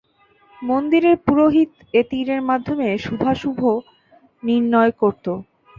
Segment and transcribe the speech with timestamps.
[0.61, 1.69] মন্দিরের পুরুহিত
[1.93, 3.59] এ তীরের মাধ্যমে শুভাশুভ
[4.43, 5.25] নির্ণয় করত।